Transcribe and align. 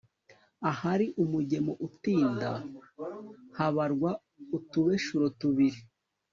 ahari 0.71 1.05
umugemo 1.23 1.73
utinda 1.87 2.49
habarwa 3.57 4.11
utubeshuro 4.57 5.25
tubiri«_ 5.39 5.79